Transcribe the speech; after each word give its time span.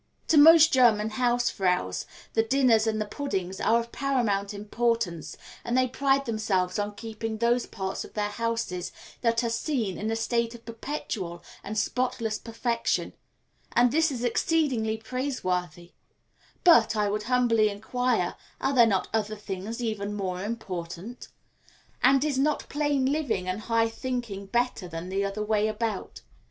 To 0.29 0.37
most 0.37 0.73
German 0.73 1.11
Hausfraus 1.11 2.07
the 2.33 2.41
dinners 2.41 2.87
and 2.87 2.99
the 2.99 3.05
puddings 3.05 3.61
are 3.61 3.79
of 3.79 3.91
paramount 3.91 4.51
importance, 4.51 5.37
and 5.63 5.77
they 5.77 5.87
pride 5.87 6.25
themselves 6.25 6.79
on 6.79 6.95
keeping 6.95 7.37
those 7.37 7.67
parts 7.67 8.03
of 8.03 8.15
their 8.15 8.29
houses 8.31 8.91
that 9.21 9.43
are 9.43 9.49
seen 9.51 9.99
in 9.99 10.09
a 10.09 10.15
state 10.15 10.55
of 10.55 10.65
perpetual 10.65 11.43
and 11.63 11.77
spotless 11.77 12.39
perfection, 12.39 13.13
and 13.73 13.91
this 13.91 14.09
is 14.11 14.23
exceedingly 14.23 14.97
praiseworthy; 14.97 15.91
but, 16.63 16.95
I 16.95 17.07
would 17.07 17.21
humbly 17.29 17.69
inquire, 17.69 18.35
are 18.59 18.73
there 18.73 18.87
not 18.87 19.07
other 19.13 19.35
things 19.35 19.83
even 19.83 20.15
more 20.15 20.43
important? 20.43 21.27
And 22.01 22.25
is 22.25 22.39
not 22.39 22.67
plain 22.69 23.05
living 23.05 23.47
and 23.47 23.59
high 23.61 23.87
thinking 23.89 24.47
better 24.47 24.87
than 24.87 25.09
the 25.09 25.23
other 25.23 25.43
way 25.45 25.67
about? 25.67 26.21